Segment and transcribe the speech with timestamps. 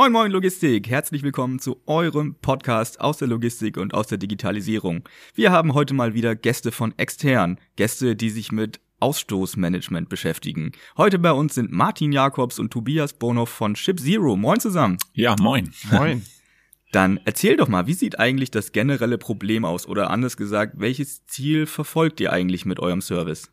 [0.00, 5.06] Moin Moin Logistik, herzlich willkommen zu eurem Podcast aus der Logistik und aus der Digitalisierung.
[5.34, 10.72] Wir haben heute mal wieder Gäste von extern, Gäste, die sich mit Ausstoßmanagement beschäftigen.
[10.96, 14.36] Heute bei uns sind Martin Jakobs und Tobias Bonhoff von Ship Zero.
[14.36, 14.96] Moin zusammen.
[15.12, 15.70] Ja, moin.
[15.90, 16.24] Moin.
[16.92, 19.86] Dann erzähl doch mal, wie sieht eigentlich das generelle Problem aus?
[19.86, 23.52] Oder anders gesagt, welches Ziel verfolgt ihr eigentlich mit eurem Service?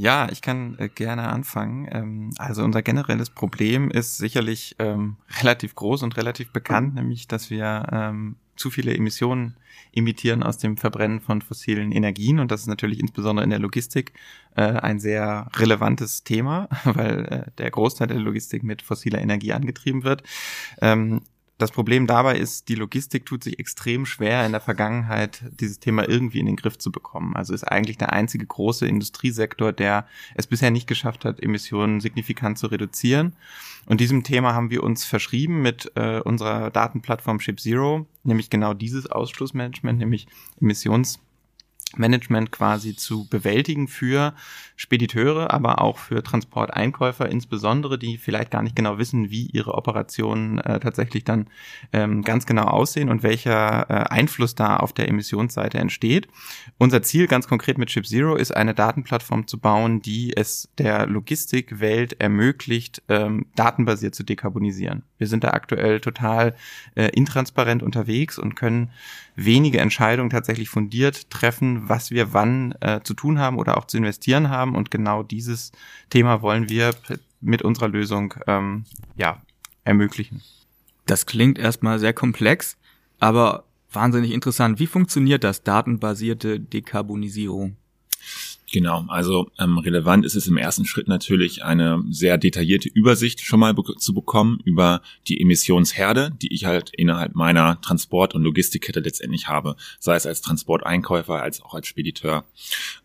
[0.00, 1.86] Ja, ich kann äh, gerne anfangen.
[1.92, 7.50] Ähm, also unser generelles Problem ist sicherlich ähm, relativ groß und relativ bekannt, nämlich dass
[7.50, 9.58] wir ähm, zu viele Emissionen
[9.92, 12.40] emittieren aus dem Verbrennen von fossilen Energien.
[12.40, 14.14] Und das ist natürlich insbesondere in der Logistik
[14.56, 20.02] äh, ein sehr relevantes Thema, weil äh, der Großteil der Logistik mit fossiler Energie angetrieben
[20.02, 20.22] wird.
[20.80, 21.20] Ähm,
[21.60, 26.08] das Problem dabei ist, die Logistik tut sich extrem schwer in der Vergangenheit, dieses Thema
[26.08, 27.36] irgendwie in den Griff zu bekommen.
[27.36, 32.58] Also ist eigentlich der einzige große Industriesektor, der es bisher nicht geschafft hat, Emissionen signifikant
[32.58, 33.34] zu reduzieren.
[33.86, 38.72] Und diesem Thema haben wir uns verschrieben mit äh, unserer Datenplattform Ship Zero, nämlich genau
[38.72, 40.26] dieses Ausstoßmanagement, nämlich
[40.60, 41.20] Emissions
[41.96, 44.34] Management quasi zu bewältigen für
[44.76, 50.58] Spediteure, aber auch für Transporteinkäufer insbesondere, die vielleicht gar nicht genau wissen, wie ihre Operationen
[50.58, 51.48] äh, tatsächlich dann
[51.92, 56.28] ähm, ganz genau aussehen und welcher äh, Einfluss da auf der Emissionsseite entsteht.
[56.78, 61.06] Unser Ziel ganz konkret mit Chip Zero ist eine Datenplattform zu bauen, die es der
[61.06, 65.02] Logistikwelt ermöglicht, ähm, datenbasiert zu dekarbonisieren.
[65.20, 66.56] Wir sind da aktuell total
[66.94, 68.90] äh, intransparent unterwegs und können
[69.36, 73.98] wenige Entscheidungen tatsächlich fundiert treffen, was wir wann äh, zu tun haben oder auch zu
[73.98, 74.74] investieren haben.
[74.74, 75.72] Und genau dieses
[76.08, 76.92] Thema wollen wir
[77.40, 78.84] mit unserer Lösung ähm,
[79.14, 79.42] ja
[79.84, 80.40] ermöglichen.
[81.06, 82.76] Das klingt erstmal sehr komplex,
[83.18, 84.78] aber wahnsinnig interessant.
[84.78, 87.76] Wie funktioniert das datenbasierte Dekarbonisierung?
[88.72, 93.58] Genau, also ähm, relevant ist es im ersten Schritt natürlich eine sehr detaillierte Übersicht schon
[93.58, 99.00] mal be zu bekommen über die Emissionsherde, die ich halt innerhalb meiner Transport- und Logistikkette
[99.00, 102.44] letztendlich habe, sei es als Transporteinkäufer als auch als Spediteur.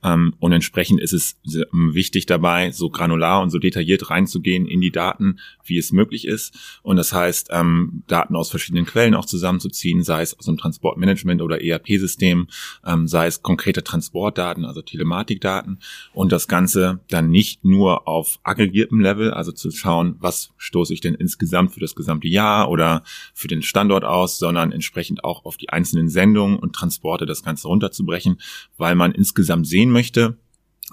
[0.03, 4.81] Ähm, und entsprechend ist es ähm, wichtig dabei, so granular und so detailliert reinzugehen in
[4.81, 6.79] die Daten, wie es möglich ist.
[6.83, 11.41] Und das heißt, ähm, Daten aus verschiedenen Quellen auch zusammenzuziehen, sei es aus einem Transportmanagement
[11.41, 12.49] oder ERP-System,
[12.85, 15.79] ähm, sei es konkrete Transportdaten, also Telematikdaten, Daten
[16.13, 21.01] und das Ganze dann nicht nur auf aggregiertem Level, also zu schauen, was stoße ich
[21.01, 25.57] denn insgesamt für das gesamte Jahr oder für den Standort aus, sondern entsprechend auch auf
[25.57, 28.39] die einzelnen Sendungen und Transporte das Ganze runterzubrechen,
[28.77, 30.37] weil man insgesamt sehen möchte,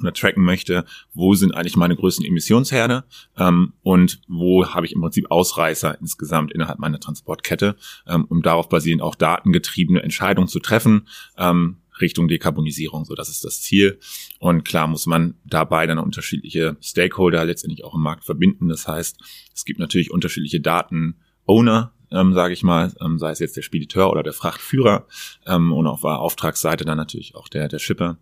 [0.01, 3.05] oder tracken möchte, wo sind eigentlich meine größten Emissionsherde
[3.37, 8.71] ähm, und wo habe ich im Prinzip Ausreißer insgesamt innerhalb meiner Transportkette, ähm, um darauf
[8.71, 13.05] basierend auch datengetriebene Entscheidungen zu treffen, ähm, Richtung Dekarbonisierung.
[13.05, 13.99] So, das ist das Ziel.
[14.39, 18.69] Und klar muss man dabei dann unterschiedliche Stakeholder letztendlich auch im Markt verbinden.
[18.69, 19.19] Das heißt,
[19.55, 24.11] es gibt natürlich unterschiedliche Daten-Owner, ähm, sage ich mal, ähm, sei es jetzt der Spediteur
[24.11, 25.07] oder der Frachtführer
[25.47, 28.19] ähm, und auf der Auftragsseite dann natürlich auch der, der Shipper.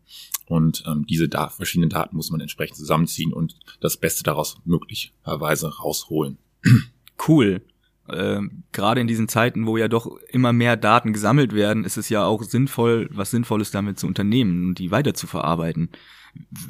[0.47, 5.76] Und ähm, diese da verschiedenen Daten muss man entsprechend zusammenziehen und das Beste daraus möglicherweise
[5.78, 6.38] rausholen.
[7.28, 7.62] Cool
[8.12, 8.41] äh,
[8.72, 12.25] gerade in diesen Zeiten, wo ja doch immer mehr Daten gesammelt werden, ist es ja
[12.25, 15.91] auch sinnvoll, was Sinnvolles damit zu unternehmen und die weiter zu verarbeiten.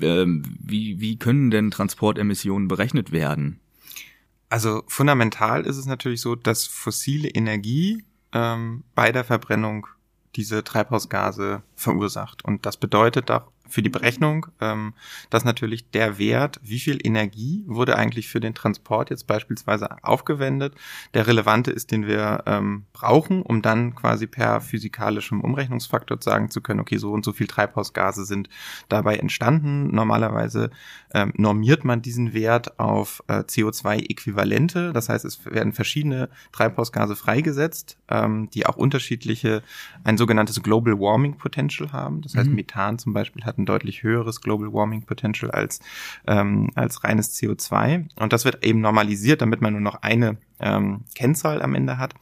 [0.00, 3.60] Ähm, wie, wie können denn Transportemissionen berechnet werden?
[4.48, 9.86] Also fundamental ist es natürlich so, dass fossile Energie ähm, bei der Verbrennung
[10.36, 12.44] diese Treibhausgase verursacht.
[12.44, 14.94] Und das bedeutet auch für die Berechnung, ähm,
[15.30, 20.74] dass natürlich der Wert, wie viel Energie wurde eigentlich für den Transport jetzt beispielsweise aufgewendet,
[21.14, 26.60] der relevante ist, den wir ähm, brauchen, um dann quasi per physikalischem Umrechnungsfaktor sagen zu
[26.60, 28.48] können, okay, so und so viel Treibhausgase sind
[28.88, 29.94] dabei entstanden.
[29.94, 30.70] Normalerweise
[31.14, 37.98] ähm, normiert man diesen Wert auf äh, CO2-Äquivalente, das heißt, es werden verschiedene Treibhausgase freigesetzt,
[38.08, 39.62] ähm, die auch unterschiedliche,
[40.04, 42.22] ein sogenanntes Global Warming Potential haben.
[42.22, 42.56] Das heißt, mhm.
[42.56, 45.80] Methan zum Beispiel hat ein deutlich höheres Global Warming Potential als,
[46.26, 48.08] ähm, als reines CO2.
[48.16, 52.14] Und das wird eben normalisiert, damit man nur noch eine ähm, Kennzahl am Ende hat.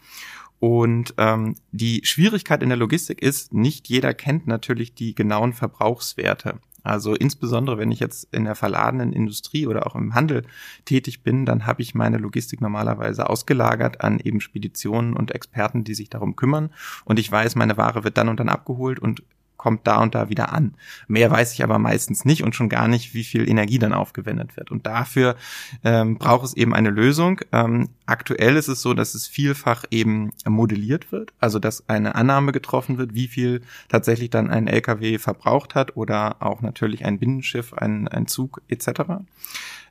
[0.61, 6.59] Und ähm, die Schwierigkeit in der Logistik ist, nicht jeder kennt natürlich die genauen Verbrauchswerte.
[6.83, 10.45] Also insbesondere, wenn ich jetzt in der verladenen Industrie oder auch im Handel
[10.85, 15.95] tätig bin, dann habe ich meine Logistik normalerweise ausgelagert an eben Speditionen und Experten, die
[15.95, 16.71] sich darum kümmern.
[17.05, 19.23] Und ich weiß, meine Ware wird dann und dann abgeholt und
[19.59, 20.75] kommt da und da wieder an.
[21.09, 24.57] Mehr weiß ich aber meistens nicht und schon gar nicht, wie viel Energie dann aufgewendet
[24.57, 24.71] wird.
[24.71, 25.37] Und dafür
[25.85, 27.41] ähm, braucht es eben eine Lösung.
[27.53, 32.53] Ähm, aktuell ist es so, dass es vielfach eben modelliert wird, also dass eine Annahme
[32.53, 37.75] getroffen wird, wie viel tatsächlich dann ein LKW verbraucht hat oder auch natürlich ein Binnenschiff,
[37.75, 39.03] ein, ein Zug etc.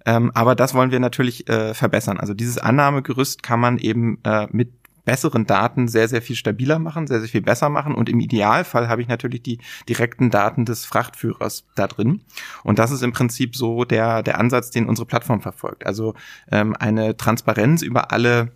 [0.06, 2.18] Ähm, aber das wollen wir natürlich äh, verbessern.
[2.18, 4.72] Also dieses Annahmegerüst kann man eben äh, mit
[5.08, 7.96] besseren Daten sehr, sehr viel stabiler machen, sehr, sehr viel besser machen.
[7.96, 9.58] Und im Idealfall habe ich natürlich die
[9.88, 12.20] direkten Daten des Frachtführers da drin.
[12.66, 15.86] Und das ist im Prinzip so der, der Ansatz, den unsere Plattform verfolgt.
[15.86, 16.14] Also
[16.52, 18.52] ähm, eine Transparenz über alle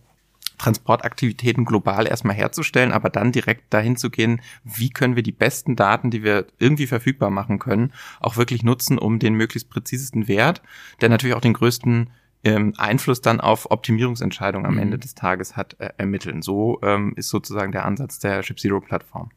[0.57, 5.77] Transportaktivitäten global erstmal herzustellen, aber dann direkt dahin zu gehen, wie können wir die besten
[5.77, 10.62] Daten, die wir irgendwie verfügbar machen können, auch wirklich nutzen, um den möglichst präzisesten Wert,
[11.00, 12.09] der natürlich auch den größten
[12.43, 14.79] ähm, Einfluss dann auf Optimierungsentscheidungen am mhm.
[14.79, 16.41] Ende des Tages hat, äh, ermitteln.
[16.41, 19.29] So ähm, ist sozusagen der Ansatz der Ship Zero Plattform.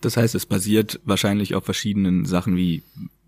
[0.00, 2.82] Das heißt, es basiert wahrscheinlich auf verschiedenen Sachen wie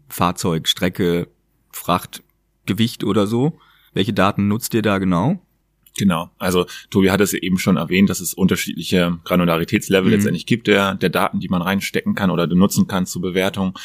[0.09, 1.29] Fahrzeug, Strecke,
[1.73, 2.23] Fracht,
[2.67, 3.59] Gewicht oder so.
[3.95, 5.41] Welche Daten nutzt ihr da genau?
[5.97, 6.31] Genau.
[6.39, 10.15] Also Tobi hat es eben schon erwähnt, dass es unterschiedliche Granularitätslevel mhm.
[10.15, 13.77] letztendlich gibt der, der Daten, die man reinstecken kann oder nutzen kann zur Bewertung.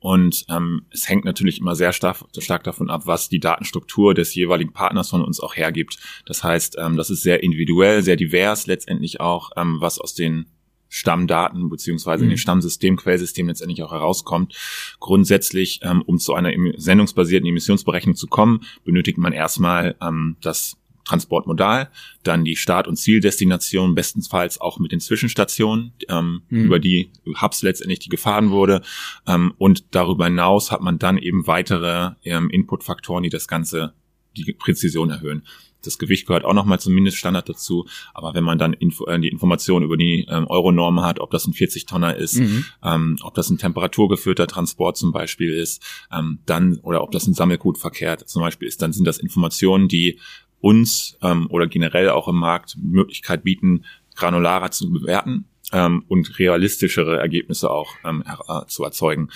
[0.00, 4.34] Und ähm, es hängt natürlich immer sehr stark, stark davon ab, was die Datenstruktur des
[4.34, 5.98] jeweiligen Partners von uns auch hergibt.
[6.24, 10.46] Das heißt, ähm, das ist sehr individuell, sehr divers letztendlich auch, ähm, was aus den
[10.88, 12.30] Stammdaten beziehungsweise mhm.
[12.30, 14.54] in den Stammsystem, Quellsystem letztendlich auch herauskommt.
[15.00, 20.77] Grundsätzlich, ähm, um zu einer sendungsbasierten Emissionsberechnung zu kommen, benötigt man erstmal ähm, das
[21.08, 21.90] Transportmodal,
[22.22, 26.64] dann die Start- und Zieldestination, bestenfalls auch mit den Zwischenstationen, ähm, mhm.
[26.64, 27.10] über die
[27.40, 28.82] Hubs letztendlich die gefahren wurde.
[29.26, 33.94] Ähm, und darüber hinaus hat man dann eben weitere ähm, Inputfaktoren, die das Ganze,
[34.36, 35.42] die Präzision erhöhen.
[35.82, 37.86] Das Gewicht gehört auch nochmal zum Mindeststandard dazu.
[38.12, 41.46] Aber wenn man dann Info, äh, die Information über die ähm, Euronorm hat, ob das
[41.46, 42.64] ein 40-Tonner ist, mhm.
[42.82, 45.82] ähm, ob das ein temperaturgeführter Transport zum Beispiel ist,
[46.12, 50.18] ähm, dann oder ob das ein Sammelgutverkehr zum Beispiel ist, dann sind das Informationen, die
[50.60, 53.84] uns ähm, oder generell auch im Markt Möglichkeit bieten,
[54.16, 59.28] granularer zu bewerten ähm, und realistischere Ergebnisse auch ähm, äh, zu erzeugen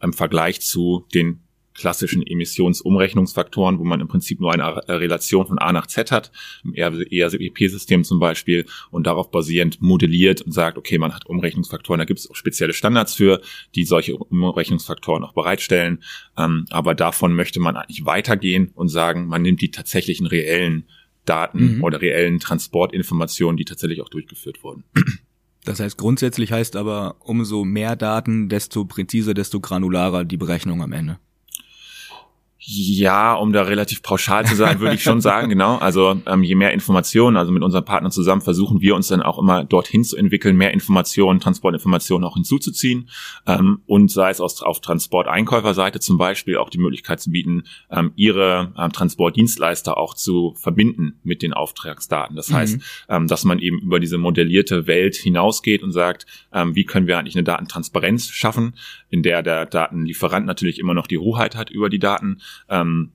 [0.00, 1.40] im Vergleich zu den
[1.74, 6.30] klassischen Emissionsumrechnungsfaktoren, wo man im Prinzip nur eine Relation von A nach Z hat,
[6.62, 12.04] im ERCP-System zum Beispiel, und darauf basierend modelliert und sagt, okay, man hat Umrechnungsfaktoren, da
[12.04, 13.40] gibt es auch spezielle Standards für,
[13.74, 16.02] die solche Umrechnungsfaktoren auch bereitstellen.
[16.38, 20.86] Ähm, aber davon möchte man eigentlich weitergehen und sagen, man nimmt die tatsächlichen reellen
[21.24, 21.84] Daten mhm.
[21.84, 24.84] oder reellen Transportinformationen, die tatsächlich auch durchgeführt wurden.
[25.64, 30.92] Das heißt, grundsätzlich heißt aber, umso mehr Daten, desto präziser, desto granularer die Berechnung am
[30.92, 31.18] Ende.
[32.66, 35.76] Ja, um da relativ pauschal zu sein, würde ich schon sagen, genau.
[35.76, 39.38] Also ähm, je mehr Informationen, also mit unseren Partnern zusammen versuchen wir uns dann auch
[39.38, 43.10] immer dorthin zu entwickeln, mehr Informationen, Transportinformationen auch hinzuzuziehen
[43.46, 48.12] ähm, und sei es aus, auf Transporteinkäuferseite zum Beispiel auch die Möglichkeit zu bieten, ähm,
[48.16, 52.34] ihre ähm, Transportdienstleister auch zu verbinden mit den Auftragsdaten.
[52.34, 52.54] Das mhm.
[52.54, 52.78] heißt,
[53.10, 57.18] ähm, dass man eben über diese modellierte Welt hinausgeht und sagt, ähm, wie können wir
[57.18, 58.72] eigentlich eine Datentransparenz schaffen,
[59.10, 62.38] in der der Datenlieferant natürlich immer noch die Hoheit hat über die Daten
[62.68, 63.12] ähm,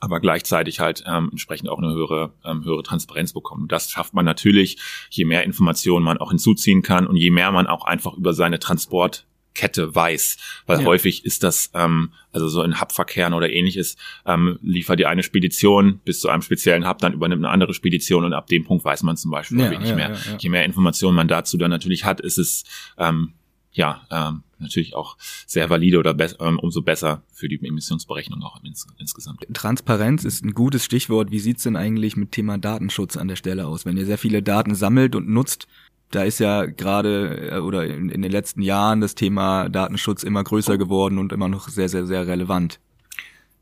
[0.00, 3.68] aber gleichzeitig halt ähm, entsprechend auch eine höhere, ähm, höhere Transparenz bekommen.
[3.68, 4.78] Das schafft man natürlich,
[5.10, 8.58] je mehr Informationen man auch hinzuziehen kann und je mehr man auch einfach über seine
[8.58, 10.36] Transportkette weiß,
[10.66, 10.84] weil ja.
[10.84, 13.96] häufig ist das, ähm, also so in Hubverkehren oder ähnliches,
[14.26, 18.24] ähm, liefert die eine Spedition bis zu einem speziellen Hub, dann übernimmt eine andere Spedition
[18.24, 20.16] und ab dem Punkt weiß man zum Beispiel ja, nicht ja, mehr.
[20.38, 22.64] Je mehr Informationen man dazu dann natürlich hat, ist es
[22.98, 23.32] ähm,
[23.76, 28.86] ja, ähm, natürlich auch sehr valide oder ähm, umso besser für die Emissionsberechnung auch ins
[28.98, 29.46] insgesamt.
[29.52, 31.30] Transparenz ist ein gutes Stichwort.
[31.30, 33.84] Wie sieht's denn eigentlich mit Thema Datenschutz an der Stelle aus?
[33.84, 35.68] Wenn ihr sehr viele Daten sammelt und nutzt,
[36.10, 40.42] da ist ja gerade äh, oder in, in den letzten Jahren das Thema Datenschutz immer
[40.42, 42.80] größer geworden und immer noch sehr, sehr, sehr relevant.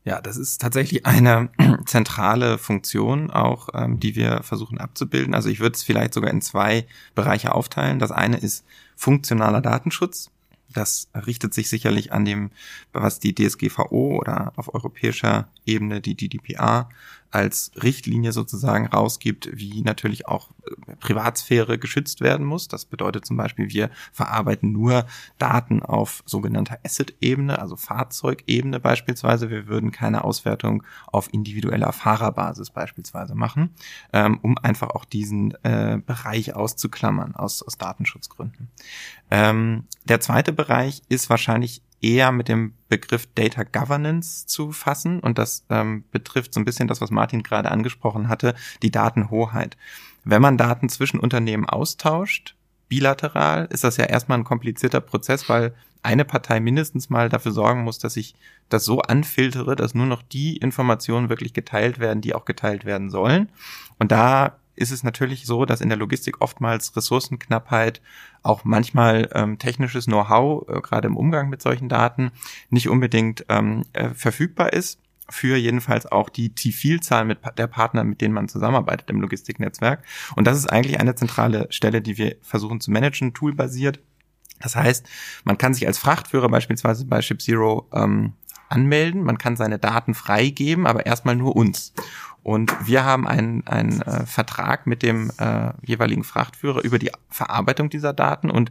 [0.05, 1.49] Ja, das ist tatsächlich eine
[1.85, 5.33] zentrale Funktion auch, ähm, die wir versuchen abzubilden.
[5.33, 6.85] Also ich würde es vielleicht sogar in zwei
[7.15, 7.97] Bereiche aufteilen.
[7.97, 8.63] Das eine ist
[8.95, 10.29] funktionaler Datenschutz.
[10.71, 12.51] Das richtet sich sicherlich an dem,
[12.93, 16.89] was die DSGVO oder auf europäischer Ebene die DDPA
[17.35, 22.69] als Richtlinie sozusagen rausgibt, wie natürlich auch äh, Privatsphäre geschützt werden muss.
[22.69, 25.05] Das bedeutet zum Beispiel, wir verarbeiten nur
[25.37, 29.49] Daten auf sogenannter Asset-Ebene, also Fahrzeugebene beispielsweise.
[29.49, 33.71] Wir würden keine Auswertung auf individueller Fahrerbasis beispielsweise machen,
[34.13, 38.69] ähm, um einfach auch diesen äh, Bereich auszuklammern aus, aus Datenschutzgründen.
[39.29, 45.39] Ähm, der zweite Bereich ist wahrscheinlich eher mit dem Begriff Data Governance zu fassen und
[45.39, 49.75] das ähm, betrifft so ein bisschen das, was Martin gerade angesprochen hatte, die Datenhoheit.
[50.23, 52.55] Wenn man Daten zwischen Unternehmen austauscht,
[52.87, 57.83] bilateral, ist das ja erstmal ein komplizierter Prozess, weil eine Partei mindestens mal dafür sorgen
[57.83, 58.35] muss, dass ich
[58.69, 63.09] das so anfiltere, dass nur noch die Informationen wirklich geteilt werden, die auch geteilt werden
[63.09, 63.49] sollen.
[63.97, 68.01] Und da ist es natürlich so, dass in der Logistik oftmals Ressourcenknappheit,
[68.43, 72.31] auch manchmal ähm, technisches Know-how, äh, gerade im Umgang mit solchen Daten,
[72.69, 74.99] nicht unbedingt ähm, äh, verfügbar ist.
[75.29, 80.03] für jedenfalls auch die, die Vielzahl mit der Partner, mit denen man zusammenarbeitet im Logistiknetzwerk.
[80.35, 83.99] Und das ist eigentlich eine zentrale Stelle, die wir versuchen zu managen, toolbasiert.
[84.59, 85.07] Das heißt,
[85.43, 88.33] man kann sich als Frachtführer beispielsweise bei ShipZero ähm,
[88.69, 91.93] anmelden, man kann seine Daten freigeben, aber erstmal nur uns.
[92.45, 97.89] Und wir haben einen, einen äh, Vertrag mit dem äh, jeweiligen Frachtführer über die Verarbeitung
[97.89, 98.51] dieser Daten.
[98.51, 98.69] Und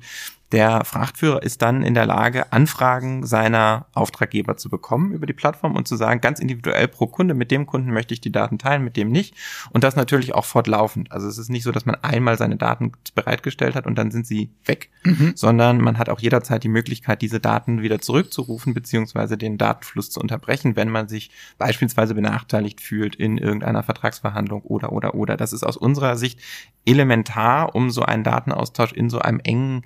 [0.52, 5.74] der Frachtführer ist dann in der Lage, Anfragen seiner Auftraggeber zu bekommen über die Plattform
[5.74, 8.84] und zu sagen, ganz individuell pro Kunde, mit dem Kunden möchte ich die Daten teilen,
[8.84, 9.34] mit dem nicht.
[9.70, 11.10] Und das natürlich auch fortlaufend.
[11.10, 14.26] Also es ist nicht so, dass man einmal seine Daten bereitgestellt hat und dann sind
[14.26, 15.32] sie weg, mhm.
[15.34, 20.20] sondern man hat auch jederzeit die Möglichkeit, diese Daten wieder zurückzurufen, beziehungsweise den Datenfluss zu
[20.20, 25.36] unterbrechen, wenn man sich beispielsweise benachteiligt fühlt in irgendeiner Vertragsverhandlung oder, oder, oder.
[25.36, 26.40] Das ist aus unserer Sicht
[26.86, 29.82] elementar, um so einen Datenaustausch in so einem engen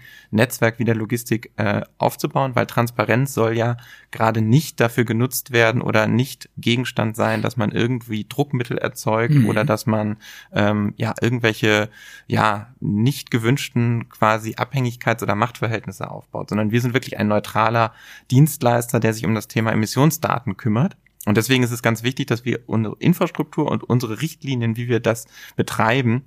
[0.59, 3.77] Netzwerk wie der Logistik äh, aufzubauen, weil Transparenz soll ja
[4.11, 9.47] gerade nicht dafür genutzt werden oder nicht Gegenstand sein, dass man irgendwie Druckmittel erzeugt mhm.
[9.47, 10.17] oder dass man
[10.53, 11.89] ähm, ja irgendwelche
[12.27, 17.93] ja nicht gewünschten quasi Abhängigkeits- oder Machtverhältnisse aufbaut, sondern wir sind wirklich ein neutraler
[18.31, 20.97] Dienstleister, der sich um das Thema Emissionsdaten kümmert.
[21.27, 25.01] Und deswegen ist es ganz wichtig, dass wir unsere Infrastruktur und unsere Richtlinien, wie wir
[25.01, 26.25] das betreiben,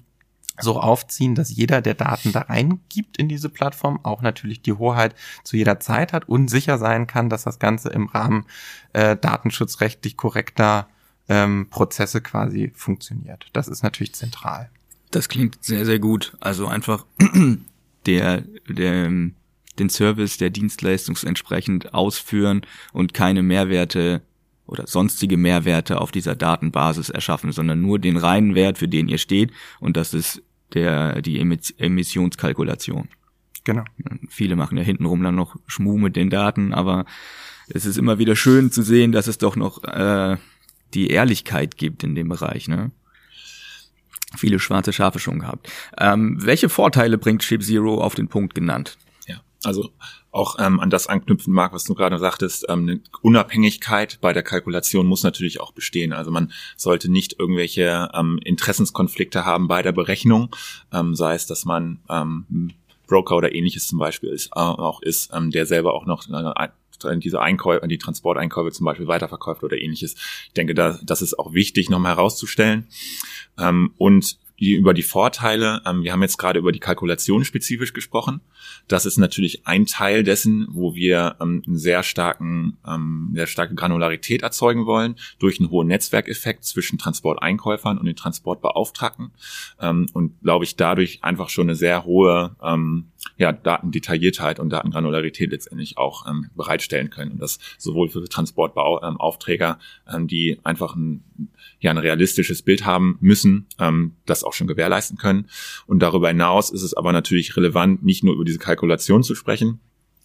[0.59, 5.15] so aufziehen, dass jeder, der Daten da reingibt in diese Plattform, auch natürlich die Hoheit
[5.43, 8.45] zu jeder Zeit hat und sicher sein kann, dass das Ganze im Rahmen
[8.93, 10.87] äh, datenschutzrechtlich korrekter
[11.29, 13.47] ähm, Prozesse quasi funktioniert.
[13.53, 14.69] Das ist natürlich zentral.
[15.11, 16.33] Das klingt sehr, sehr gut.
[16.39, 17.05] Also einfach
[18.05, 19.09] der, der,
[19.79, 22.61] den Service der Dienstleistung entsprechend ausführen
[22.93, 24.21] und keine Mehrwerte
[24.71, 29.17] oder sonstige Mehrwerte auf dieser Datenbasis erschaffen, sondern nur den reinen Wert, für den ihr
[29.17, 29.51] steht.
[29.81, 30.41] Und das ist
[30.73, 33.09] der, die Emissionskalkulation.
[33.65, 33.83] Genau.
[34.29, 37.05] Viele machen ja hintenrum dann noch Schmuh mit den Daten, aber
[37.67, 40.37] es ist immer wieder schön zu sehen, dass es doch noch äh,
[40.93, 42.69] die Ehrlichkeit gibt in dem Bereich.
[42.69, 42.91] Ne?
[44.37, 45.69] Viele schwarze Schafe schon gehabt.
[45.97, 48.97] Ähm, welche Vorteile bringt Chip Zero auf den Punkt genannt?
[49.63, 49.89] Also
[50.31, 54.43] auch ähm, an das anknüpfen mag, was du gerade sagtest, ähm, eine Unabhängigkeit bei der
[54.43, 56.13] Kalkulation muss natürlich auch bestehen.
[56.13, 60.55] Also man sollte nicht irgendwelche ähm, Interessenskonflikte haben bei der Berechnung,
[60.91, 62.73] ähm, sei es, dass man ähm,
[63.07, 67.17] Broker oder ähnliches zum Beispiel ist, äh, auch ist, ähm, der selber auch noch äh,
[67.17, 70.15] diese Einkäufe, die Transporteinkäufe zum Beispiel weiterverkauft oder ähnliches.
[70.47, 72.87] Ich denke, da, das ist auch wichtig, nochmal herauszustellen.
[73.59, 75.81] Ähm, und die, über die Vorteile.
[75.85, 78.41] Ähm, wir haben jetzt gerade über die Kalkulation spezifisch gesprochen.
[78.87, 83.75] Das ist natürlich ein Teil dessen, wo wir ähm, einen sehr starken, ähm, sehr starke
[83.75, 89.31] Granularität erzeugen wollen durch einen hohen Netzwerkeffekt zwischen Transporteinkäufern und den Transportbeauftragten
[89.79, 93.10] ähm, und glaube ich dadurch einfach schon eine sehr hohe ähm,
[93.41, 97.31] ja, Datendetailliertheit und Datengranularität letztendlich auch ähm, bereitstellen können.
[97.31, 101.23] Und das sowohl für Transportaufträger, ähm, die einfach ein,
[101.79, 105.47] ja, ein realistisches Bild haben müssen, ähm, das auch schon gewährleisten können.
[105.87, 109.79] Und darüber hinaus ist es aber natürlich relevant, nicht nur über diese Kalkulation zu sprechen,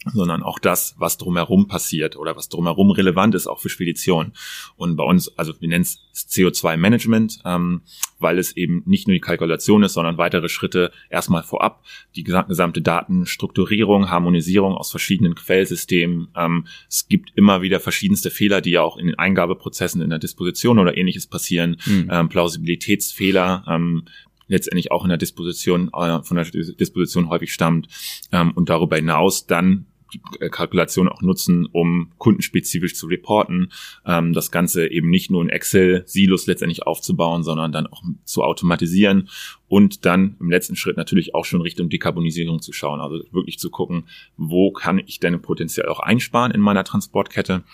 [0.05, 4.33] sondern auch das, was drumherum passiert oder was drumherum relevant ist, auch für Spedition.
[4.77, 7.83] Und bei uns, also wir nennen es CO2-Management, ähm,
[8.19, 11.85] weil es eben nicht nur die Kalkulation ist, sondern weitere Schritte erstmal vorab,
[12.15, 16.29] die gesamte Datenstrukturierung, Harmonisierung aus verschiedenen Quellsystemen.
[16.37, 20.19] Ähm, es gibt immer wieder verschiedenste Fehler, die ja auch in den Eingabeprozessen in der
[20.19, 22.09] Disposition oder ähnliches passieren, mhm.
[22.11, 24.05] ähm, Plausibilitätsfehler, ähm,
[24.49, 27.89] letztendlich auch in der Disposition, äh, von der Disposition häufig stammt
[28.33, 33.73] ähm, und darüber hinaus dann die äh, Kalkulation auch nutzen, um kundenspezifisch zu reporten,
[34.05, 39.29] ähm, das Ganze eben nicht nur in Excel-Silos letztendlich aufzubauen, sondern dann auch zu automatisieren
[39.69, 43.71] und dann im letzten Schritt natürlich auch schon Richtung Dekarbonisierung zu schauen, also wirklich zu
[43.71, 44.05] gucken,
[44.37, 47.65] wo kann ich denn potenziell auch einsparen in meiner Transportkette,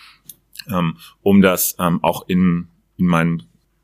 [0.68, 3.42] ähm, um das ähm, auch in, in meinem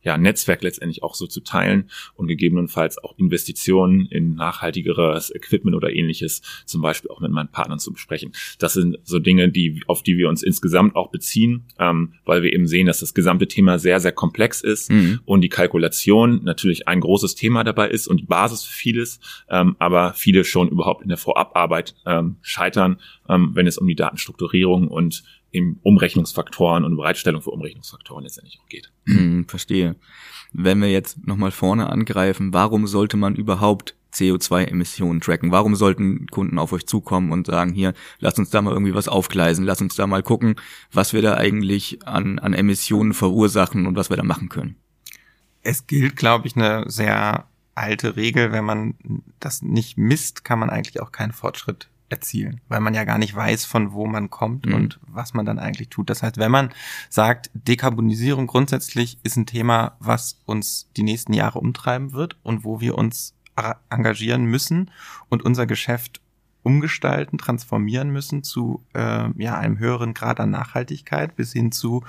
[0.08, 5.92] ja, Netzwerk letztendlich auch so zu teilen und gegebenenfalls auch Investitionen in nachhaltigeres Equipment oder
[5.92, 8.32] ähnliches zum Beispiel auch mit meinen Partnern zu besprechen.
[8.58, 12.54] Das sind so Dinge, die, auf die wir uns insgesamt auch beziehen, ähm, weil wir
[12.54, 15.20] eben sehen, dass das gesamte Thema sehr, sehr komplex ist mhm.
[15.26, 19.76] und die Kalkulation natürlich ein großes Thema dabei ist und die Basis für vieles, ähm,
[19.78, 22.98] aber viele schon überhaupt in der Vorabarbeit ähm, scheitern,
[23.28, 28.68] ähm, wenn es um die Datenstrukturierung und im Umrechnungsfaktoren und Bereitstellung für Umrechnungsfaktoren letztendlich auch
[28.68, 28.92] geht.
[29.06, 29.96] Hm, verstehe.
[30.52, 35.50] Wenn wir jetzt nochmal vorne angreifen, warum sollte man überhaupt CO2-Emissionen tracken?
[35.50, 39.08] Warum sollten Kunden auf euch zukommen und sagen, hier, lass uns da mal irgendwie was
[39.08, 40.56] aufgleisen, lass uns da mal gucken,
[40.92, 44.76] was wir da eigentlich an, an Emissionen verursachen und was wir da machen können?
[45.62, 48.94] Es gilt, glaube ich, eine sehr alte Regel, wenn man
[49.38, 53.34] das nicht misst, kann man eigentlich auch keinen Fortschritt erzielen, weil man ja gar nicht
[53.34, 54.74] weiß, von wo man kommt Mhm.
[54.74, 56.08] und was man dann eigentlich tut.
[56.10, 56.70] Das heißt, wenn man
[57.10, 62.80] sagt, Dekarbonisierung grundsätzlich ist ein Thema, was uns die nächsten Jahre umtreiben wird und wo
[62.80, 63.34] wir uns
[63.90, 64.90] engagieren müssen
[65.28, 66.20] und unser Geschäft
[66.62, 72.04] umgestalten, transformieren müssen zu äh, ja, einem höheren Grad an Nachhaltigkeit bis hin zu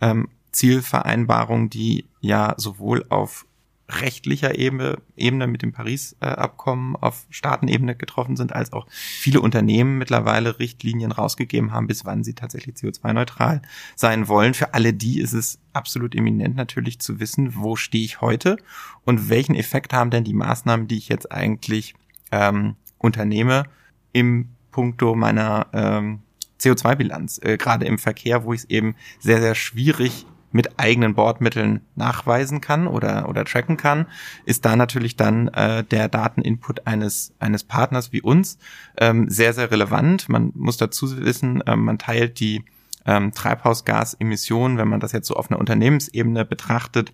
[0.00, 3.46] ähm, Zielvereinbarungen, die ja sowohl auf
[3.90, 10.58] rechtlicher Ebene, Ebene mit dem Paris-Abkommen auf Staatenebene getroffen sind, als auch viele Unternehmen mittlerweile
[10.58, 13.62] Richtlinien rausgegeben haben, bis wann sie tatsächlich CO2-neutral
[13.96, 14.54] sein wollen.
[14.54, 18.56] Für alle die ist es absolut eminent natürlich zu wissen, wo stehe ich heute
[19.04, 21.94] und welchen Effekt haben denn die Maßnahmen, die ich jetzt eigentlich
[22.32, 23.64] ähm, unternehme,
[24.12, 26.20] im Punkto meiner ähm,
[26.60, 31.82] CO2-Bilanz, äh, gerade im Verkehr, wo ich es eben sehr, sehr schwierig mit eigenen Bordmitteln
[31.94, 34.06] nachweisen kann oder, oder tracken kann,
[34.44, 38.58] ist da natürlich dann äh, der Dateninput eines, eines Partners wie uns
[38.98, 40.28] ähm, sehr, sehr relevant.
[40.28, 42.64] Man muss dazu wissen, ähm, man teilt die
[43.06, 47.12] ähm, Treibhausgasemissionen, wenn man das jetzt so auf einer Unternehmensebene betrachtet,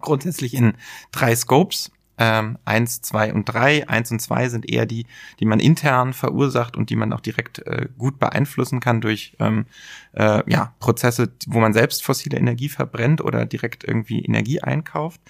[0.00, 0.74] grundsätzlich in
[1.10, 1.90] drei Scopes.
[2.18, 3.88] Ähm, eins, zwei und drei.
[3.88, 5.06] Eins und zwei sind eher die,
[5.40, 9.66] die man intern verursacht und die man auch direkt äh, gut beeinflussen kann durch ähm,
[10.12, 15.20] äh, ja, Prozesse, wo man selbst fossile Energie verbrennt oder direkt irgendwie Energie einkauft.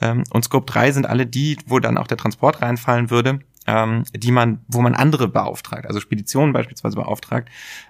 [0.00, 4.04] Ähm, und Scope 3 sind alle die, wo dann auch der Transport reinfallen würde, ähm,
[4.14, 7.48] die man, wo man andere beauftragt, also Speditionen beispielsweise beauftragt.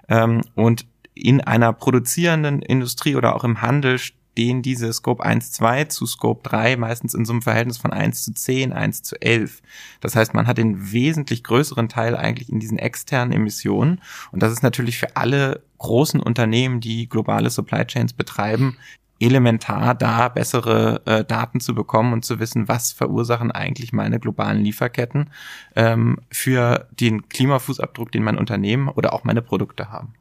[0.09, 3.99] Ähm, und in einer produzierenden Industrie oder auch im Handel
[4.33, 8.25] stehen diese Scope 1, 2 zu Scope 3 meistens in so einem Verhältnis von 1
[8.25, 9.61] zu 10, 1 zu 11.
[10.01, 14.01] Das heißt, man hat den wesentlich größeren Teil eigentlich in diesen externen Emissionen.
[14.31, 18.77] Und das ist natürlich für alle großen Unternehmen, die globale Supply Chains betreiben,
[19.19, 24.63] elementar da bessere äh, Daten zu bekommen und zu wissen, was verursachen eigentlich meine globalen
[24.63, 25.29] Lieferketten
[25.75, 30.15] ähm, für den Klimafußabdruck, den mein Unternehmen oder auch meine Produkte haben.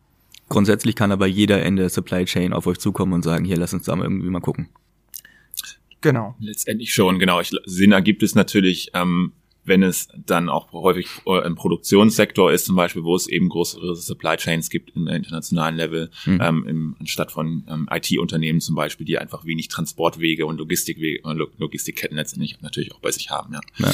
[0.53, 3.73] Grundsätzlich kann aber jeder in der Supply Chain auf euch zukommen und sagen, hier, lass
[3.75, 4.69] uns da mal irgendwie mal gucken.
[6.01, 6.35] Genau.
[6.41, 7.41] Letztendlich schon, genau.
[7.41, 9.33] Ich, Sinn ergibt es natürlich, ähm,
[9.65, 13.95] wenn es dann auch häufig äh, im Produktionssektor ist, zum Beispiel, wo es eben größere
[13.95, 16.41] Supply Chains gibt im internationalen Level, Mhm.
[16.43, 21.53] ähm, im, anstatt von ähm, IT-Unternehmen zum Beispiel, die einfach wenig Transportwege und Logistikwege, Log-
[21.59, 23.55] Logistikketten letztendlich natürlich auch bei sich haben.
[23.55, 23.93] Ja, Ja.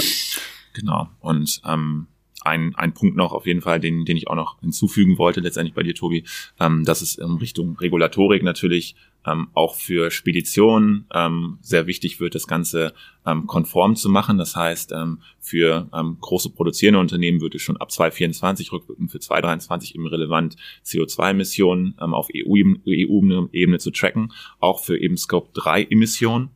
[0.72, 1.08] genau.
[1.20, 2.06] Und ähm,
[2.42, 5.74] ein, ein Punkt noch auf jeden Fall, den, den ich auch noch hinzufügen wollte, letztendlich
[5.74, 6.24] bei dir, Tobi,
[6.60, 8.94] ähm, dass es in Richtung Regulatorik natürlich
[9.26, 12.94] ähm, auch für Speditionen ähm, sehr wichtig wird, das Ganze
[13.26, 14.38] ähm, konform zu machen.
[14.38, 19.20] Das heißt, ähm, für ähm, große produzierende Unternehmen wird es schon ab 2024 rückwirkend für
[19.20, 26.44] 2023 eben relevant, CO2-Emissionen ähm, auf EU-Ebene zu tracken, auch für eben Scope 3 Emissionen.
[26.44, 26.50] Ähm,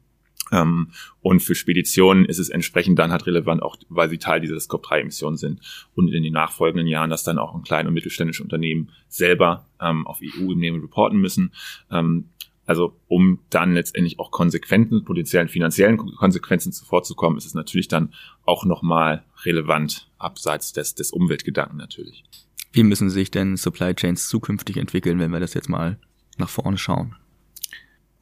[1.20, 4.86] und für Speditionen ist es entsprechend dann halt relevant, auch weil sie Teil dieser Scope
[4.86, 5.60] 3 Emissionen sind.
[5.94, 10.06] Und in den nachfolgenden Jahren, dass dann auch ein klein- und mittelständische Unternehmen selber ähm,
[10.06, 11.52] auf EU-Ebene reporten müssen.
[11.90, 12.28] Ähm,
[12.66, 18.12] also um dann letztendlich auch Konsequenzen, potenziellen finanziellen Konsequenzen zuvorzukommen, ist es natürlich dann
[18.44, 22.24] auch nochmal relevant, abseits des, des Umweltgedanken natürlich.
[22.72, 25.98] Wie müssen sich denn Supply Chains zukünftig entwickeln, wenn wir das jetzt mal
[26.38, 27.16] nach vorne schauen?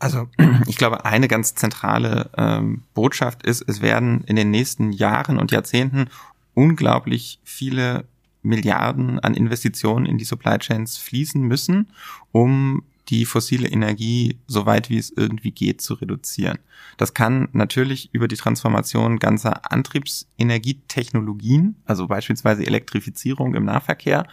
[0.00, 0.28] Also
[0.66, 5.52] ich glaube, eine ganz zentrale ähm, Botschaft ist, es werden in den nächsten Jahren und
[5.52, 6.08] Jahrzehnten
[6.54, 8.04] unglaublich viele
[8.42, 11.90] Milliarden an Investitionen in die Supply Chains fließen müssen,
[12.32, 16.58] um die fossile Energie so weit wie es irgendwie geht zu reduzieren.
[16.96, 24.28] Das kann natürlich über die Transformation ganzer Antriebsenergietechnologien, also beispielsweise Elektrifizierung im Nahverkehr,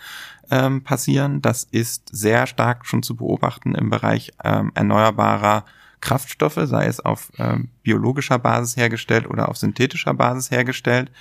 [0.52, 1.42] ähm, passieren.
[1.42, 5.66] Das ist sehr stark schon zu beobachten im Bereich ähm, erneuerbarer
[6.00, 11.12] Kraftstoffe, sei es auf ähm, biologischer Basis hergestellt oder auf synthetischer Basis hergestellt.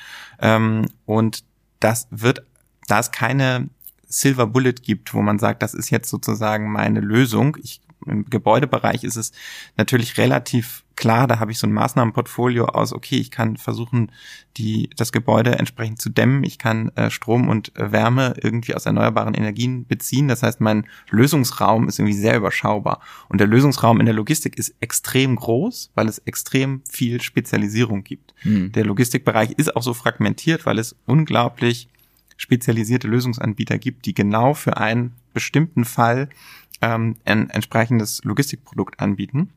[0.41, 1.43] Ähm, und
[1.81, 2.45] das wird,
[2.87, 3.71] da es keine
[4.07, 7.57] Silver Bullet gibt, wo man sagt, das ist jetzt sozusagen meine Lösung.
[7.63, 9.33] Ich, Im Gebäudebereich ist es
[9.77, 14.11] natürlich relativ klar, da habe ich so ein Maßnahmenportfolio aus, okay, ich kann versuchen,
[14.57, 18.87] die, das Gebäude entsprechend zu dämmen, ich kann äh, Strom und äh, Wärme irgendwie aus
[18.87, 20.29] erneuerbaren Energien beziehen.
[20.29, 23.01] Das heißt, mein Lösungsraum ist irgendwie sehr überschaubar.
[23.29, 28.35] Und der Lösungsraum in der Logistik ist extrem groß, weil es extrem viel Spezialisierung gibt.
[28.39, 28.73] Hm.
[28.73, 31.89] Der Logistikbereich ist auch so fragmentiert, weil es unglaublich
[32.37, 36.29] spezialisierte Lösungsanbieter gibt, die genau für einen bestimmten Fall
[36.83, 39.51] ähm, ein entsprechendes Logistikprodukt anbieten.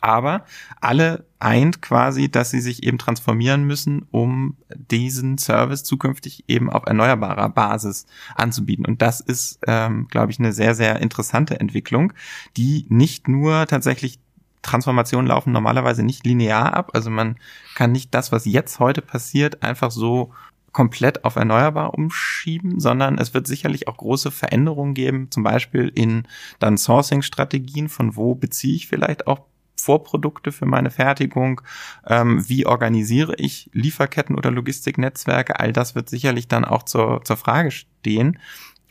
[0.00, 0.44] Aber
[0.80, 6.84] alle eint quasi, dass sie sich eben transformieren müssen, um diesen Service zukünftig eben auf
[6.86, 8.06] erneuerbarer Basis
[8.36, 8.86] anzubieten.
[8.86, 12.12] Und das ist, ähm, glaube ich, eine sehr, sehr interessante Entwicklung,
[12.56, 14.20] die nicht nur tatsächlich
[14.62, 16.90] Transformationen laufen normalerweise nicht linear ab.
[16.94, 17.36] Also man
[17.74, 20.32] kann nicht das, was jetzt heute passiert, einfach so
[20.78, 26.22] komplett auf erneuerbar umschieben, sondern es wird sicherlich auch große Veränderungen geben, zum Beispiel in
[26.60, 29.40] dann Sourcing-Strategien, von wo beziehe ich vielleicht auch
[29.76, 31.62] Vorprodukte für meine Fertigung,
[32.06, 37.36] ähm, wie organisiere ich Lieferketten oder Logistiknetzwerke, all das wird sicherlich dann auch zur, zur
[37.36, 38.38] Frage stehen,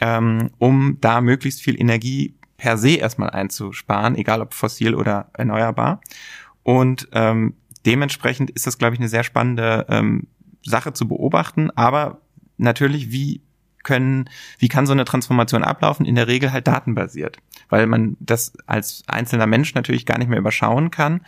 [0.01, 6.01] ähm, um da möglichst viel Energie per se erstmal einzusparen, egal ob fossil oder erneuerbar.
[6.63, 7.53] Und ähm,
[7.85, 10.27] dementsprechend ist das, glaube ich, eine sehr spannende ähm,
[10.69, 12.21] Sache zu beobachten, aber
[12.57, 13.41] natürlich, wie
[13.83, 16.05] können, wie kann so eine Transformation ablaufen?
[16.05, 17.37] In der Regel halt datenbasiert,
[17.69, 21.21] weil man das als einzelner Mensch natürlich gar nicht mehr überschauen kann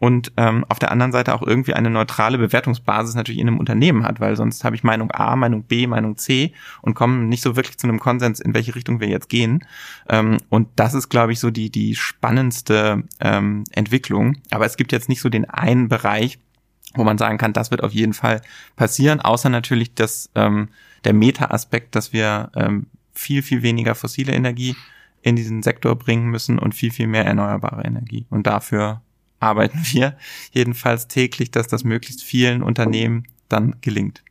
[0.00, 4.04] und ähm, auf der anderen Seite auch irgendwie eine neutrale Bewertungsbasis natürlich in einem Unternehmen
[4.04, 7.54] hat, weil sonst habe ich Meinung A, Meinung B, Meinung C und komme nicht so
[7.54, 9.64] wirklich zu einem Konsens, in welche Richtung wir jetzt gehen.
[10.08, 14.38] Ähm, und das ist, glaube ich, so die die spannendste ähm, Entwicklung.
[14.50, 16.38] Aber es gibt jetzt nicht so den einen Bereich,
[16.94, 18.42] wo man sagen kann, das wird auf jeden Fall
[18.76, 20.68] passieren, außer natürlich dass ähm,
[21.04, 24.76] der Meta-Aspekt, dass wir ähm, viel, viel weniger fossile Energie
[25.22, 28.26] in diesen Sektor bringen müssen und viel, viel mehr erneuerbare Energie.
[28.30, 29.02] Und dafür
[29.38, 30.16] arbeiten wir
[30.52, 34.22] jedenfalls täglich, dass das möglichst vielen Unternehmen dann gelingt.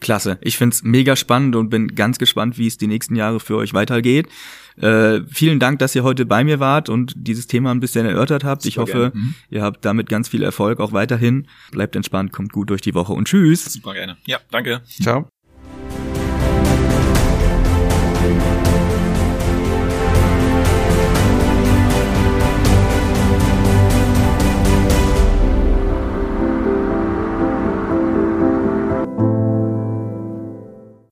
[0.00, 0.38] Klasse.
[0.40, 3.74] Ich find's mega spannend und bin ganz gespannt, wie es die nächsten Jahre für euch
[3.74, 4.28] weitergeht.
[4.76, 8.44] Äh, vielen Dank, dass ihr heute bei mir wart und dieses Thema ein bisschen erörtert
[8.44, 8.62] habt.
[8.62, 9.34] Super ich hoffe, mhm.
[9.50, 11.46] ihr habt damit ganz viel Erfolg auch weiterhin.
[11.70, 13.64] Bleibt entspannt, kommt gut durch die Woche und tschüss.
[13.64, 14.16] Super gerne.
[14.26, 14.82] Ja, danke.
[14.86, 15.28] Ciao.